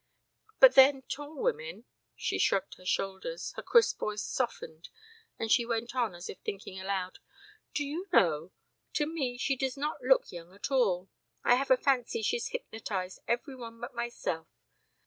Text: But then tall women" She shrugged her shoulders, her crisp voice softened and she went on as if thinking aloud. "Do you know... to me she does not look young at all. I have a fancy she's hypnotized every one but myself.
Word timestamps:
But 0.59 0.73
then 0.73 1.03
tall 1.03 1.39
women" 1.43 1.85
She 2.15 2.39
shrugged 2.39 2.77
her 2.79 2.87
shoulders, 2.87 3.53
her 3.55 3.61
crisp 3.61 3.99
voice 3.99 4.23
softened 4.23 4.89
and 5.37 5.51
she 5.51 5.63
went 5.63 5.93
on 5.95 6.15
as 6.15 6.27
if 6.27 6.39
thinking 6.39 6.79
aloud. 6.79 7.19
"Do 7.75 7.85
you 7.85 8.07
know... 8.11 8.51
to 8.93 9.05
me 9.05 9.37
she 9.37 9.55
does 9.55 9.77
not 9.77 10.01
look 10.01 10.31
young 10.31 10.55
at 10.55 10.71
all. 10.71 11.11
I 11.43 11.53
have 11.53 11.69
a 11.69 11.77
fancy 11.77 12.23
she's 12.23 12.47
hypnotized 12.47 13.19
every 13.27 13.55
one 13.55 13.79
but 13.79 13.93
myself. 13.93 14.47